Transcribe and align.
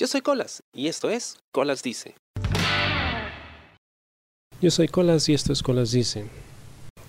Yo 0.00 0.06
soy 0.06 0.22
Colas 0.22 0.62
y 0.72 0.88
esto 0.88 1.10
es 1.10 1.36
Colas 1.52 1.82
Dice. 1.82 2.14
Yo 4.62 4.70
soy 4.70 4.88
Colas 4.88 5.28
y 5.28 5.34
esto 5.34 5.52
es 5.52 5.62
Colas 5.62 5.90
Dice. 5.90 6.24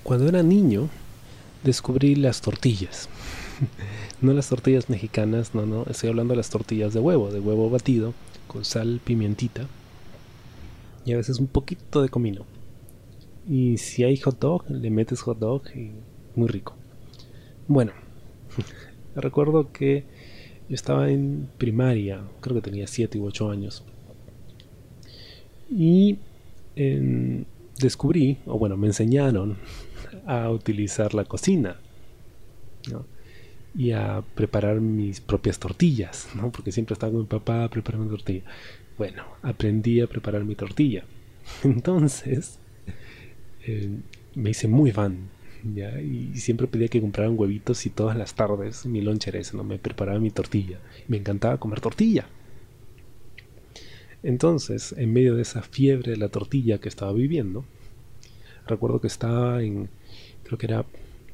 Cuando 0.04 0.28
era 0.28 0.44
niño 0.44 0.90
descubrí 1.64 2.16
las 2.16 2.42
tortillas. 2.42 3.08
no 4.22 4.34
las 4.34 4.50
tortillas 4.50 4.90
mexicanas, 4.90 5.56
no, 5.56 5.66
no, 5.66 5.86
estoy 5.90 6.10
hablando 6.10 6.34
de 6.34 6.40
las 6.40 6.50
tortillas 6.50 6.94
de 6.94 7.00
huevo, 7.00 7.32
de 7.32 7.40
huevo 7.40 7.70
batido 7.70 8.14
con 8.48 8.66
sal, 8.66 9.00
pimientita 9.02 9.68
y 11.06 11.14
a 11.14 11.16
veces 11.16 11.40
un 11.40 11.48
poquito 11.48 12.02
de 12.02 12.10
comino. 12.10 12.46
Y 13.48 13.78
si 13.78 14.04
hay 14.04 14.18
hot 14.18 14.38
dog, 14.38 14.70
le 14.70 14.90
metes 14.90 15.22
hot 15.22 15.40
dog 15.40 15.62
y 15.74 15.94
muy 16.36 16.50
rico. 16.50 16.76
Bueno, 17.70 17.94
recuerdo 19.16 19.72
que 19.72 20.04
yo 20.72 20.76
estaba 20.76 21.10
en 21.12 21.50
primaria, 21.58 22.22
creo 22.40 22.56
que 22.56 22.62
tenía 22.62 22.88
7 22.88 23.20
u 23.20 23.26
8 23.26 23.52
años. 23.52 23.84
Y 25.70 26.18
descubrí, 27.78 28.38
o 28.46 28.58
bueno, 28.58 28.78
me 28.78 28.88
enseñaron 28.88 29.58
a 30.26 30.50
utilizar 30.50 31.14
la 31.14 31.26
cocina. 31.26 31.76
Y 33.76 33.92
a 33.92 34.24
preparar 34.34 34.80
mis 34.80 35.20
propias 35.20 35.60
tortillas, 35.60 36.30
¿no? 36.36 36.54
Porque 36.54 36.72
siempre 36.72 36.94
estaba 36.94 37.12
con 37.12 37.24
mi 37.24 37.28
papá 37.28 37.68
preparando 37.68 38.08
tortilla. 38.12 38.44
Bueno, 38.98 39.26
aprendí 39.42 40.00
a 40.00 40.08
preparar 40.08 40.46
mi 40.46 40.56
tortilla. 40.56 41.04
Entonces, 41.66 42.60
eh, 43.68 43.90
me 44.36 44.52
hice 44.52 44.70
muy 44.70 44.94
fan 44.94 45.28
y 45.64 46.38
siempre 46.38 46.68
pedía 46.68 46.88
que 46.88 47.02
compraran 47.02 47.38
huevitos 47.38 47.86
y 47.86 47.90
todas 47.90 48.18
las 48.18 48.34
tardes 48.34 48.86
mi 48.86 49.02
lonche 49.02 49.30
era 49.30 49.40
ese, 49.40 49.56
¿no? 49.56 49.64
Me 49.64 49.80
preparaba 49.80 50.20
mi 50.20 50.32
tortilla. 50.32 50.80
Me 51.08 51.18
encantaba 51.18 51.58
comer 51.60 51.82
tortilla. 51.82 52.28
Entonces, 54.24 54.94
en 54.98 55.14
medio 55.14 55.36
de 55.36 55.42
esa 55.42 55.62
fiebre 55.62 56.12
de 56.12 56.18
la 56.18 56.30
tortilla 56.30 56.80
que 56.80 56.90
estaba 56.90 57.12
viviendo, 57.12 57.66
recuerdo 58.68 59.02
que 59.02 59.08
estaba 59.08 59.64
en, 59.64 59.90
creo 60.44 60.58
que 60.58 60.68
era 60.68 60.86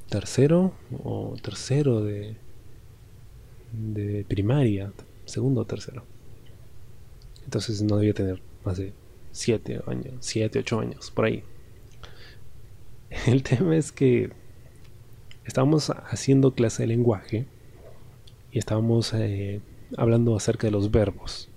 tercero 0.10 0.74
o 1.04 1.36
tercero 1.42 2.04
de, 2.04 2.36
de 3.74 4.26
primaria, 4.28 4.94
segundo 5.26 5.62
o 5.62 5.66
tercero. 5.66 6.04
Entonces 7.44 7.82
no 7.82 7.98
debía 7.98 8.14
tener 8.14 8.42
más 8.64 8.78
de 8.78 8.94
siete 9.32 9.80
años, 9.88 10.14
siete, 10.20 10.60
ocho 10.60 10.80
años, 10.80 11.12
por 11.12 11.26
ahí. 11.26 11.44
El 13.28 13.44
tema 13.44 13.76
es 13.76 13.92
que 13.92 14.32
estábamos 15.46 15.90
haciendo 15.90 16.54
clase 16.54 16.84
de 16.84 16.88
lenguaje 16.88 17.46
y 18.52 18.60
estábamos 18.60 19.14
eh, 19.14 19.62
hablando 19.98 20.36
acerca 20.36 20.68
de 20.68 20.72
los 20.72 20.92
verbos 20.92 21.50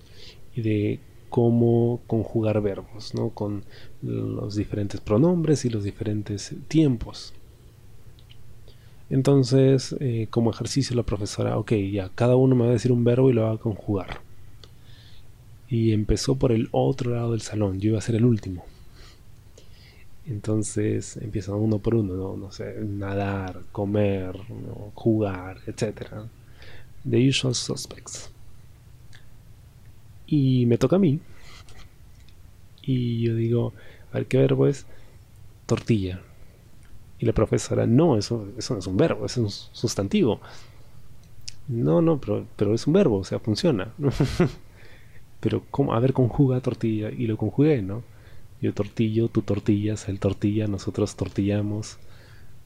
y 0.54 0.62
de 0.62 1.00
cómo 1.28 2.00
conjugar 2.06 2.60
verbos, 2.60 3.14
¿no? 3.14 3.30
Con 3.30 3.64
los 4.02 4.56
diferentes 4.56 5.00
pronombres 5.00 5.64
y 5.64 5.70
los 5.70 5.84
diferentes 5.84 6.54
tiempos. 6.68 7.32
Entonces, 9.08 9.94
eh, 9.98 10.28
como 10.30 10.50
ejercicio, 10.50 10.94
la 10.94 11.02
profesora, 11.02 11.58
ok, 11.58 11.72
ya, 11.92 12.10
cada 12.14 12.36
uno 12.36 12.54
me 12.54 12.64
va 12.64 12.70
a 12.70 12.74
decir 12.74 12.92
un 12.92 13.04
verbo 13.04 13.30
y 13.30 13.32
lo 13.32 13.42
va 13.42 13.52
a 13.52 13.58
conjugar. 13.58 14.20
Y 15.68 15.92
empezó 15.92 16.36
por 16.36 16.52
el 16.52 16.68
otro 16.72 17.12
lado 17.14 17.32
del 17.32 17.40
salón, 17.40 17.80
yo 17.80 17.90
iba 17.90 17.98
a 17.98 18.02
ser 18.02 18.16
el 18.16 18.24
último. 18.24 18.64
Entonces 20.30 21.16
empiezan 21.16 21.56
uno 21.56 21.80
por 21.80 21.96
uno, 21.96 22.36
¿no? 22.36 22.52
sé, 22.52 22.76
nadar, 22.80 23.62
comer, 23.72 24.36
jugar, 24.94 25.58
etc. 25.66 26.06
The 27.08 27.28
usual 27.28 27.54
suspects. 27.56 28.30
Y 30.28 30.66
me 30.66 30.78
toca 30.78 30.96
a 30.96 30.98
mí. 31.00 31.18
Y 32.82 33.22
yo 33.22 33.34
digo, 33.34 33.72
a 34.12 34.18
ver 34.18 34.26
qué 34.26 34.38
verbo 34.38 34.68
es 34.68 34.86
tortilla. 35.66 36.20
Y 37.18 37.26
la 37.26 37.32
profesora, 37.32 37.86
no, 37.86 38.16
eso, 38.16 38.46
eso 38.56 38.74
no 38.74 38.80
es 38.80 38.86
un 38.86 38.96
verbo, 38.96 39.26
es 39.26 39.36
un 39.36 39.50
sustantivo. 39.50 40.40
No, 41.66 42.00
no, 42.00 42.20
pero, 42.20 42.46
pero 42.54 42.72
es 42.72 42.86
un 42.86 42.92
verbo, 42.92 43.19
o 43.19 43.24
sea, 43.24 43.40
funciona. 43.40 43.92
pero, 45.40 45.64
¿cómo? 45.72 45.92
A 45.92 45.98
ver, 45.98 46.12
conjuga 46.12 46.60
tortilla. 46.60 47.10
Y 47.10 47.26
lo 47.26 47.36
conjugué, 47.36 47.82
¿no? 47.82 48.04
Yo 48.60 48.75
tortillo, 48.75 49.28
tú 49.28 49.43
tortillas, 49.43 50.09
él 50.09 50.21
tortilla, 50.21 50.66
nosotros 50.66 51.16
tortillamos, 51.16 51.98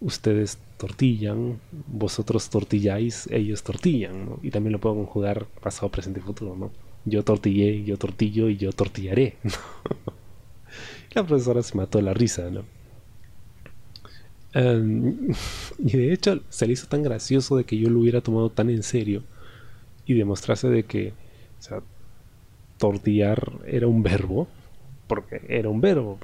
ustedes 0.01 0.59
tortillan, 0.77 1.61
vosotros 1.87 2.51
tortilláis, 2.51 3.29
ellos 3.31 3.63
tortillan, 3.63 4.27
¿no? 4.27 4.41
Y 4.43 4.51
también 4.51 4.73
lo 4.73 4.81
puedo 4.81 4.97
conjugar 4.97 5.47
pasado, 5.63 5.91
presente 5.91 6.21
y 6.21 6.23
futuro, 6.23 6.57
¿no? 6.57 6.73
Yo 7.05 7.23
tortillé, 7.23 7.85
yo 7.85 7.97
tortillo 7.97 8.49
y 8.49 8.57
yo 8.57 8.73
tortillaré. 8.73 9.37
la 11.15 11.25
profesora 11.25 11.63
se 11.63 11.77
mató 11.77 12.01
la 12.01 12.13
risa, 12.13 12.51
¿no? 12.51 12.65
Em, 14.53 15.33
y 15.79 15.97
de 15.97 16.13
hecho 16.13 16.41
se 16.49 16.67
le 16.67 16.73
hizo 16.73 16.89
tan 16.89 17.03
gracioso 17.03 17.57
de 17.57 17.65
que 17.65 17.79
yo 17.79 17.89
lo 17.89 18.01
hubiera 18.01 18.21
tomado 18.21 18.51
tan 18.51 18.71
en 18.71 18.83
serio 18.83 19.23
y 20.07 20.15
demostrase 20.15 20.69
de 20.69 20.85
que, 20.85 21.13
o 21.59 21.63
sea, 21.63 21.83
tortillar 22.79 23.53
era 23.67 23.87
un 23.87 24.03
verbo 24.03 24.49
porque 25.07 25.43
era 25.49 25.69
un 25.69 25.81
verbo, 25.81 26.19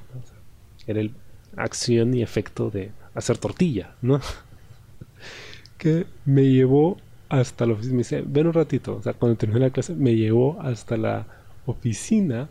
era 0.86 1.00
el 1.00 1.14
acción 1.56 2.14
y 2.14 2.22
efecto 2.22 2.70
de 2.70 2.92
hacer 3.14 3.38
tortilla, 3.38 3.94
¿no? 4.02 4.20
que 5.78 6.06
me 6.24 6.44
llevó 6.44 6.98
hasta 7.28 7.66
la 7.66 7.74
oficina, 7.74 7.92
me 7.94 7.98
dice, 7.98 8.22
ven 8.26 8.46
un 8.48 8.52
ratito, 8.52 8.96
o 8.96 9.02
sea, 9.02 9.12
cuando 9.14 9.36
terminé 9.36 9.60
la 9.60 9.70
clase, 9.70 9.94
me 9.94 10.14
llevó 10.16 10.60
hasta 10.60 10.96
la 10.96 11.26
oficina 11.66 12.48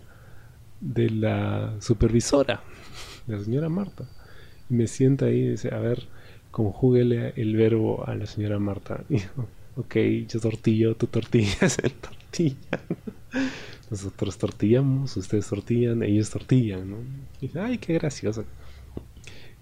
de 0.80 1.10
la 1.10 1.76
supervisora, 1.80 2.62
la 3.28 3.40
señora 3.40 3.70
Marta. 3.70 4.06
Y 4.70 4.74
me 4.74 4.88
sienta 4.88 5.26
ahí 5.26 5.40
y 5.40 5.50
dice, 5.50 5.74
a 5.74 5.80
ver, 5.80 6.08
conjúguele 6.52 7.34
el 7.36 7.56
verbo 7.56 8.08
a 8.08 8.16
la 8.16 8.26
señora 8.26 8.60
Marta. 8.60 9.04
Y 9.10 9.20
yo, 9.20 9.48
ok, 9.76 9.96
yo 10.28 10.40
tortillo, 10.40 10.96
tú 10.96 11.08
tortillas, 11.08 11.78
el 11.80 11.94
tortilla. 11.94 12.56
Nosotros 13.90 14.38
tortillamos, 14.38 15.18
ustedes 15.18 15.48
tortillan, 15.48 16.04
ellos 16.04 16.30
tortillan, 16.30 16.92
¿no? 16.92 16.98
Y 17.42 17.48
dice, 17.48 17.60
ay, 17.60 17.78
qué 17.80 17.94
gracioso. 17.94 18.46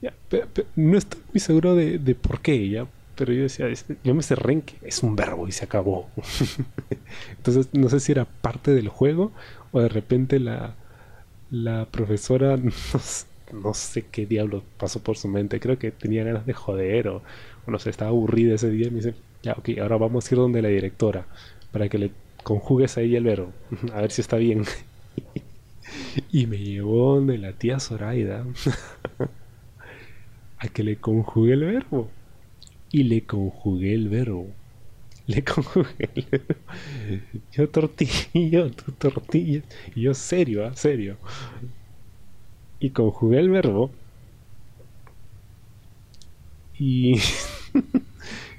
Ya, 0.01 0.13
no 0.75 0.97
estoy 0.97 1.21
muy 1.33 1.39
seguro 1.39 1.75
de, 1.75 2.15
por 2.15 2.41
qué, 2.41 2.69
ya, 2.69 2.87
pero 3.16 3.33
yo 3.33 3.43
decía, 3.43 3.67
yo 4.03 4.13
me 4.13 4.21
cerré 4.21 4.53
en 4.53 4.61
que 4.61 4.75
es 4.83 5.01
un 5.01 5.16
verbo 5.16 5.47
y 5.47 5.51
se 5.51 5.66
acabó. 5.66 6.09
Entonces, 7.37 7.69
no 7.73 7.89
sé 7.89 7.99
si 7.99 8.11
era 8.11 8.25
parte 8.25 8.71
del 8.71 8.89
juego 8.89 9.31
o 9.71 9.79
de 9.79 9.89
repente 9.89 10.39
la, 10.39 10.75
la 11.49 11.85
profesora, 11.85 12.57
no, 13.53 13.73
sé 13.73 14.05
qué 14.11 14.25
diablo 14.25 14.63
pasó 14.77 15.01
por 15.01 15.17
su 15.17 15.27
mente, 15.29 15.59
creo 15.59 15.79
que 15.79 15.91
tenía 15.91 16.23
ganas 16.23 16.45
de 16.45 16.53
joder 16.53 17.07
o, 17.07 17.23
o 17.66 17.71
no 17.71 17.79
sé, 17.79 17.89
estaba 17.89 18.11
aburrida 18.11 18.55
ese 18.55 18.69
día 18.69 18.87
y 18.87 18.91
me 18.91 18.97
dice, 18.97 19.16
ya, 19.41 19.53
ok, 19.53 19.69
ahora 19.81 19.97
vamos 19.97 20.29
a 20.29 20.35
ir 20.35 20.39
donde 20.39 20.61
la 20.61 20.69
directora 20.69 21.25
para 21.71 21.89
que 21.89 21.97
le 21.97 22.11
conjugues 22.47 22.97
ahí 22.97 23.13
el 23.18 23.25
verbo, 23.25 23.52
a 23.94 24.00
ver 24.00 24.12
si 24.12 24.22
está 24.22 24.38
bien. 24.38 24.63
y 26.31 26.47
me 26.47 26.58
llevó 26.58 27.19
de 27.19 27.38
la 27.38 27.52
tía 27.52 27.78
Zoraida 27.81 28.46
a 30.58 30.68
que 30.69 30.84
le 30.84 30.96
conjugue 30.96 31.53
el 31.53 31.66
verbo. 31.66 32.09
Y 32.90 33.03
le 33.03 33.24
conjugué 33.24 33.94
el 33.96 34.08
verbo. 34.08 34.47
Le 35.25 35.44
conjugué 35.44 36.09
el 36.16 36.25
verbo. 36.31 36.56
Yo 37.52 37.68
tortilla, 37.68 38.72
tú 38.72 38.94
tortilla. 38.94 39.62
Y 39.94 40.03
yo 40.03 40.14
serio, 40.14 40.66
¿ah? 40.66 40.74
serio. 40.74 41.18
Y 42.79 42.91
conjugué 42.91 43.40
el 43.40 43.50
verbo. 43.50 43.91
Y 46.79 47.16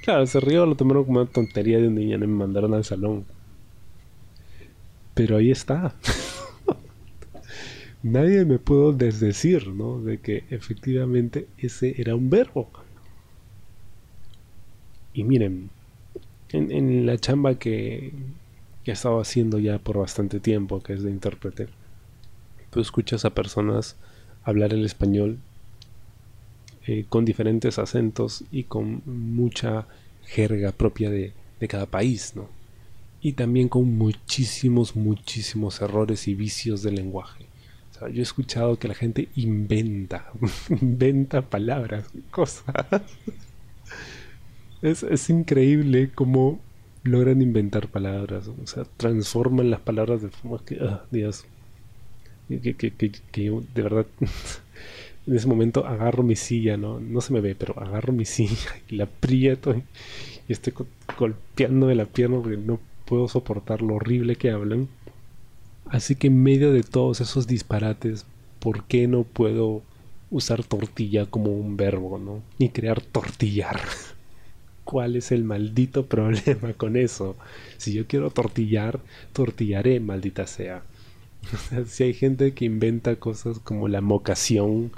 claro, 0.04 0.26
se 0.26 0.40
rió, 0.40 0.66
lo 0.66 0.74
tomaron 0.74 1.04
como 1.06 1.22
una 1.22 1.30
tontería 1.30 1.78
de 1.78 1.88
un 1.88 1.94
niño 1.94 2.16
y 2.16 2.20
me 2.20 2.26
mandaron 2.26 2.74
al 2.74 2.84
salón. 2.84 3.24
Pero 5.18 5.38
ahí 5.38 5.50
está. 5.50 5.96
Nadie 8.04 8.44
me 8.44 8.60
pudo 8.60 8.92
desdecir, 8.92 9.66
¿no? 9.66 10.00
De 10.00 10.18
que 10.18 10.44
efectivamente 10.48 11.48
ese 11.58 12.00
era 12.00 12.14
un 12.14 12.30
verbo. 12.30 12.70
Y 15.12 15.24
miren, 15.24 15.70
en, 16.50 17.04
la 17.04 17.18
chamba 17.18 17.58
que, 17.58 18.12
que 18.84 18.92
he 18.92 18.94
estado 18.94 19.18
haciendo 19.18 19.58
ya 19.58 19.80
por 19.80 19.98
bastante 19.98 20.38
tiempo, 20.38 20.84
que 20.84 20.92
es 20.92 21.02
de 21.02 21.10
intérprete, 21.10 21.66
tú 22.70 22.78
escuchas 22.78 23.24
a 23.24 23.30
personas 23.30 23.96
hablar 24.44 24.72
el 24.72 24.84
español 24.84 25.38
eh, 26.86 27.06
con 27.08 27.24
diferentes 27.24 27.80
acentos 27.80 28.44
y 28.52 28.62
con 28.62 29.02
mucha 29.04 29.88
jerga 30.26 30.70
propia 30.70 31.10
de, 31.10 31.32
de 31.58 31.66
cada 31.66 31.86
país, 31.86 32.34
¿no? 32.36 32.57
Y 33.20 33.32
también 33.32 33.68
con 33.68 33.96
muchísimos, 33.96 34.96
muchísimos 34.96 35.80
errores 35.80 36.28
y 36.28 36.34
vicios 36.34 36.82
del 36.82 36.96
lenguaje. 36.96 37.46
O 37.90 37.98
sea, 37.98 38.08
yo 38.08 38.20
he 38.20 38.22
escuchado 38.22 38.78
que 38.78 38.88
la 38.88 38.94
gente 38.94 39.28
inventa, 39.34 40.30
inventa 40.80 41.42
palabras, 41.42 42.06
cosas. 42.30 42.64
Es, 44.82 45.02
es 45.02 45.28
increíble 45.30 46.10
cómo 46.14 46.60
logran 47.02 47.42
inventar 47.42 47.88
palabras, 47.88 48.48
o 48.48 48.66
sea, 48.66 48.84
transforman 48.96 49.70
las 49.70 49.80
palabras 49.80 50.22
de 50.22 50.28
forma 50.28 50.64
que, 50.64 50.78
ah, 50.80 51.04
Dios, 51.10 51.44
que, 52.48 52.74
que, 52.74 52.92
que, 52.92 53.44
yo 53.44 53.62
de 53.74 53.82
verdad 53.82 54.06
en 55.26 55.36
ese 55.36 55.46
momento 55.46 55.86
agarro 55.86 56.22
mi 56.22 56.36
silla, 56.36 56.76
¿no? 56.76 57.00
No 57.00 57.20
se 57.20 57.32
me 57.32 57.40
ve, 57.40 57.54
pero 57.54 57.78
agarro 57.78 58.12
mi 58.12 58.24
silla 58.24 58.70
y 58.88 58.96
la 58.96 59.04
aprieto 59.04 59.74
y, 59.74 59.82
estoy 60.48 60.72
golpeando 61.18 61.88
de 61.88 61.94
la 61.94 62.06
pierna 62.06 62.38
porque 62.40 62.56
no 62.56 62.80
puedo 63.08 63.26
soportar 63.26 63.80
lo 63.80 63.94
horrible 63.94 64.36
que 64.36 64.50
hablan. 64.50 64.88
Así 65.86 66.14
que 66.14 66.26
en 66.26 66.42
medio 66.42 66.72
de 66.72 66.82
todos 66.82 67.22
esos 67.22 67.46
disparates, 67.46 68.26
¿por 68.60 68.84
qué 68.84 69.08
no 69.08 69.24
puedo 69.24 69.82
usar 70.30 70.62
tortilla 70.62 71.24
como 71.24 71.50
un 71.50 71.78
verbo, 71.78 72.18
¿no? 72.18 72.42
Y 72.58 72.68
crear 72.68 73.00
tortillar. 73.00 73.80
¿Cuál 74.84 75.16
es 75.16 75.32
el 75.32 75.42
maldito 75.44 76.06
problema 76.08 76.74
con 76.74 76.96
eso? 76.96 77.34
Si 77.78 77.94
yo 77.94 78.06
quiero 78.06 78.30
tortillar, 78.30 79.00
tortillaré, 79.32 80.00
maldita 80.00 80.46
sea. 80.46 80.82
si 81.86 82.04
hay 82.04 82.12
gente 82.12 82.52
que 82.52 82.66
inventa 82.66 83.16
cosas 83.16 83.58
como 83.58 83.88
la 83.88 84.02
mocación, 84.02 84.92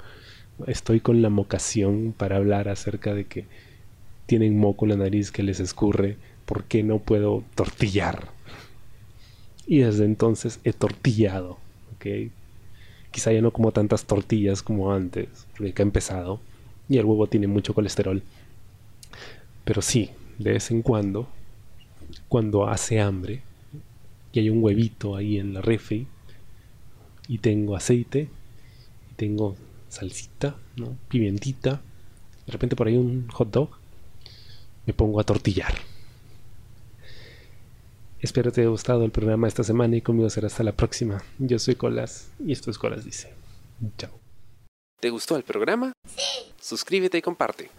estoy 0.67 0.99
con 0.99 1.21
la 1.21 1.29
mocación 1.29 2.13
para 2.17 2.35
hablar 2.35 2.67
acerca 2.67 3.13
de 3.13 3.25
que 3.25 3.45
tienen 4.25 4.59
moco 4.59 4.85
en 4.85 4.89
la 4.89 4.97
nariz 4.97 5.31
que 5.31 5.43
les 5.43 5.61
escurre, 5.61 6.17
¿por 6.51 6.65
qué 6.65 6.83
no 6.83 6.99
puedo 6.99 7.45
tortillar? 7.55 8.27
Y 9.65 9.77
desde 9.77 10.03
entonces 10.03 10.59
he 10.65 10.73
tortillado, 10.73 11.51
¿ok? 11.95 12.29
Quizá 13.09 13.31
ya 13.31 13.41
no 13.41 13.51
como 13.51 13.71
tantas 13.71 14.03
tortillas 14.03 14.61
como 14.61 14.91
antes, 14.91 15.29
porque 15.55 15.81
ha 15.81 15.83
empezado, 15.83 16.41
y 16.89 16.97
el 16.97 17.05
huevo 17.05 17.27
tiene 17.27 17.47
mucho 17.47 17.73
colesterol. 17.73 18.21
Pero 19.63 19.81
sí, 19.81 20.09
de 20.39 20.51
vez 20.51 20.71
en 20.71 20.81
cuando, 20.81 21.29
cuando 22.27 22.67
hace 22.67 22.99
hambre, 22.99 23.43
y 24.33 24.39
hay 24.39 24.49
un 24.49 24.61
huevito 24.61 25.15
ahí 25.15 25.39
en 25.39 25.53
la 25.53 25.61
refri, 25.61 26.05
y 27.29 27.37
tengo 27.37 27.77
aceite, 27.77 28.27
y 29.09 29.13
tengo 29.15 29.55
salsita, 29.87 30.57
¿no? 30.75 30.97
pimentita, 31.07 31.79
de 32.45 32.51
repente 32.51 32.75
por 32.75 32.87
ahí 32.87 32.97
un 32.97 33.29
hot 33.29 33.49
dog, 33.51 33.69
me 34.85 34.91
pongo 34.91 35.21
a 35.21 35.23
tortillar. 35.23 35.90
Espero 38.21 38.51
te 38.51 38.61
haya 38.61 38.69
gustado 38.69 39.03
el 39.03 39.11
programa 39.11 39.47
esta 39.47 39.63
semana 39.63 39.95
y 39.95 40.01
conmigo 40.01 40.29
será 40.29 40.45
hasta 40.47 40.63
la 40.63 40.73
próxima. 40.73 41.23
Yo 41.39 41.57
soy 41.57 41.75
Colas 41.75 42.29
y 42.45 42.51
esto 42.51 42.69
es 42.69 42.77
Colas 42.77 43.03
Dice. 43.03 43.33
Chao. 43.97 44.11
¿Te 44.99 45.09
gustó 45.09 45.35
el 45.35 45.43
programa? 45.43 45.93
Sí. 46.07 46.53
Suscríbete 46.59 47.17
y 47.17 47.21
comparte. 47.23 47.71